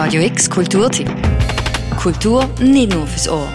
[0.00, 1.10] Radio X Kulturtipp.
[2.00, 3.52] Kultur nicht nur fürs Ohr.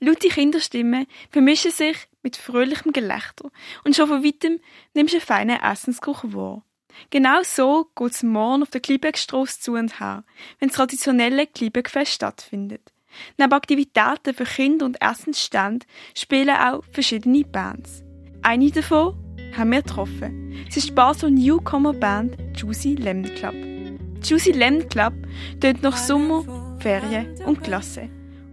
[0.00, 3.48] Laute Kinderstimmen vermischen sich mit fröhlichem Gelächter
[3.84, 4.58] und schon von weitem
[4.94, 6.64] nimmst du einen feinen Essensgeruch wahr.
[7.10, 10.24] Genau so geht es morgen auf der Kliebeckstrasse zu und her,
[10.58, 12.92] wenn das traditionelle Kliebeckfest stattfindet.
[13.38, 18.02] Neben Aktivitäten für Kinder und Essensstände spielen auch verschiedene Bands.
[18.42, 19.14] Eine davon
[19.56, 20.66] haben wir getroffen.
[20.68, 23.75] Es ist die Basel Newcomer Band Juicy Lemon Club.
[24.22, 25.14] Juicy Lemon Club
[25.60, 26.44] tönt nach Sommer,
[26.80, 28.08] Ferien und Klasse.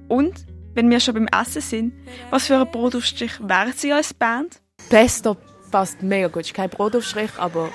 [0.08, 1.94] Und, wenn wir schon beim Essen sind,
[2.30, 4.62] was für ein Brotaufstrich wären sie als Band?
[4.90, 5.38] Pesto
[5.72, 6.44] passt mega gut.
[6.46, 7.72] Ist kein Brotaufstrich, aber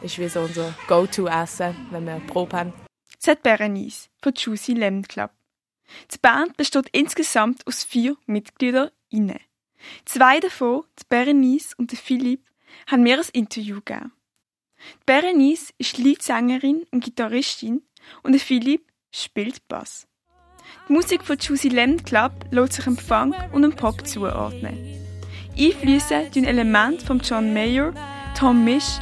[0.00, 2.72] ist wie so unser Go-To-Essen, wenn wir Probe haben.
[3.18, 5.30] Sagt Berenice von Juicy Lemon Club.
[6.12, 8.90] Die Band besteht insgesamt aus vier Mitgliedern.
[10.04, 12.44] Zwei davon, die Berenice und der Philipp,
[12.86, 14.12] haben mir ein Interview gegeben.
[15.06, 17.82] Berenice ist Leadsängerin und Gitarristin
[18.22, 20.06] und Philipp spielt Bass.
[20.88, 24.76] Die Musik von Juicy Lemon Club lässt sich dem Funk und dem Pop zuordnen.
[25.58, 27.92] Einflüsse tun Elemente von John Mayer,
[28.38, 28.98] Tom Misch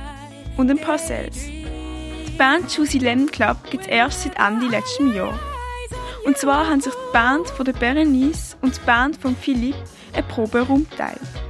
[0.57, 1.47] und ein paar Cells.
[1.47, 5.39] Die Band Juicy Lemon Club gibt es erst seit Ende letzten Jahr.
[6.25, 9.77] Und zwar haben sich die Band von der Berenice und die Band von Philipp
[10.13, 11.48] einen Proberaum geteilt.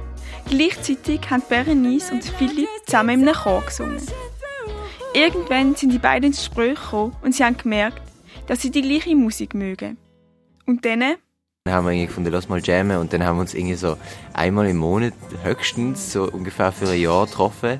[0.49, 4.01] Gleichzeitig haben Berenice und Philipp zusammen einem Chor gesungen.
[5.13, 8.01] Irgendwann sind die beiden ins Gespräch gekommen und sie haben gemerkt,
[8.47, 9.97] dass sie die gleiche Musik mögen.
[10.65, 11.03] Und dann
[11.65, 13.95] dann haben wir irgendwie gefunden, lass mal jammen und dann haben wir uns irgendwie so
[14.33, 17.77] einmal im Monat höchstens so ungefähr für ein Jahr getroffen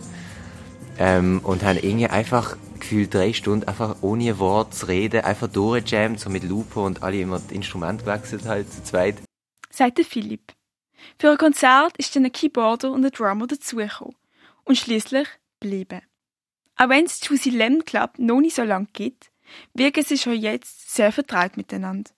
[1.00, 6.20] ähm, und haben irgendwie einfach gefühlt drei Stunden einfach ohne Wort zu reden, einfach durchgejammt,
[6.20, 9.16] so mit Lupo und alle immer das Instrument gewechselt halt zu zweit.
[9.72, 10.59] Sagte Philipp.
[11.18, 14.16] Für ein Konzert ist dann ein Keyboarder und ein Drummer dazugekommen
[14.66, 15.28] und schließlich
[15.60, 16.02] blieben.
[16.76, 19.32] Auch wenn es Juicy Lemon Club noch nicht so lange gibt,
[19.74, 22.12] wirken sie schon jetzt sehr vertraut miteinander.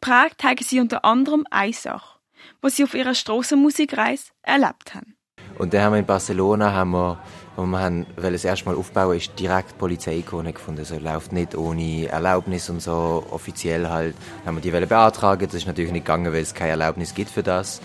[0.00, 2.18] Prägt haben sie unter anderem eine Sache,
[2.60, 5.16] was sie auf ihrer Strassenmusikreise erlebt haben.
[5.58, 7.18] Und dann haben wir in Barcelona, haben wir,
[7.56, 10.84] wo wir haben, weil das erste Mal aufbauen, ist direkt Polizeiikone gefunden.
[10.84, 14.14] So läuft nicht ohne Erlaubnis und so offiziell halt.
[14.38, 15.46] Dann haben wir die Welle beantragen.
[15.46, 17.80] Das ist natürlich nicht gegangen, weil es keine Erlaubnis gibt für das.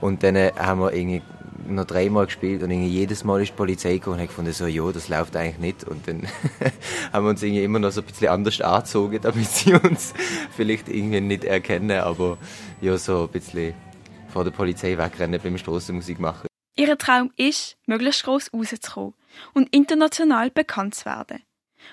[0.00, 1.22] Und dann haben wir irgendwie
[1.66, 4.66] noch dreimal gespielt und irgendwie jedes Mal ist die Polizei gekommen und hat gefunden, so,
[4.66, 5.84] ja, das läuft eigentlich nicht.
[5.84, 6.22] Und dann
[7.12, 10.14] haben wir uns irgendwie immer noch so ein bisschen anders angezogen, damit sie uns
[10.56, 12.38] vielleicht irgendwie nicht erkennen, aber
[12.80, 13.74] ja, so ein bisschen
[14.28, 16.47] vor der Polizei wegrennen beim Strassenmusik machen.
[16.78, 19.14] Ihr Traum ist, möglichst groß rauszukommen
[19.52, 21.42] und international bekannt zu werden.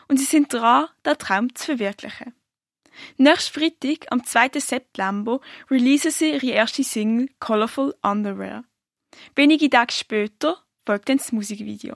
[0.07, 2.35] Und sie sind dran, den Traum zu verwirklichen.
[3.18, 4.59] Nächsten Freitag, am 2.
[4.59, 5.41] September,
[5.72, 8.63] releasen sie ihre erste Single Colorful Underwear.
[9.35, 11.96] Wenige Tage später folgt dann das Musikvideo.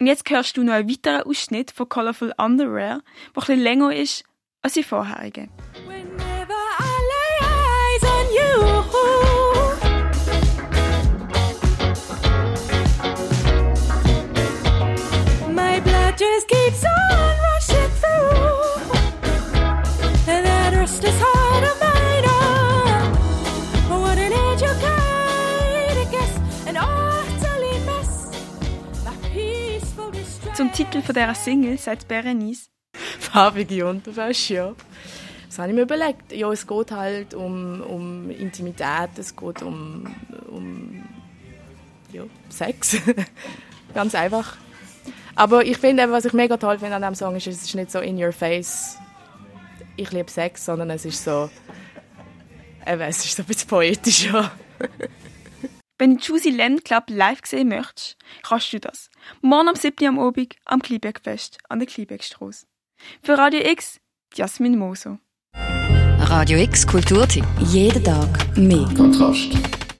[0.00, 3.02] Und jetzt hörst du noch einen weiteren Ausschnitt von Colorful Underwear,
[3.36, 4.24] der etwas länger ist
[4.62, 5.50] als die vorherige.
[16.40, 18.92] Just keeps on rushing through.
[20.32, 22.24] And that restless heart of mine,
[23.90, 26.36] oh, what an educated guess,
[26.66, 28.30] an utterly mess,
[29.04, 30.56] my peaceful distress.
[30.56, 32.70] Zum Titel von dieser Single sagt Berenice.
[33.18, 34.74] Farbige Unterwäsche, ja.
[35.46, 36.32] Das habe ich mir überlegt.
[36.32, 40.06] Ja, es geht halt um, um Intimität, es geht um,
[40.48, 41.04] um
[42.12, 42.96] ja, Sex.
[43.94, 44.56] Ganz einfach.
[45.40, 47.90] Aber ich finde, was ich mega toll finde an diesem Song ist, es ist nicht
[47.90, 48.98] so in your face,
[49.96, 51.48] ich liebe Sex, sondern es ist so,
[52.86, 54.52] eben, es ist so ein bisschen poetisch, ja.
[55.98, 59.08] Wenn du Juicy Lemon Club live sehen möchtest, kannst du das.
[59.40, 60.06] Morgen am 7.
[60.08, 62.66] am Abend am Kleinbergfest an der Kleinbergstrasse.
[63.22, 63.98] Für Radio X,
[64.34, 65.20] Jasmin Moser.
[66.18, 67.46] Radio X Kulturtipp.
[67.60, 68.86] Jeden Tag mehr.
[68.94, 69.79] Kontrast.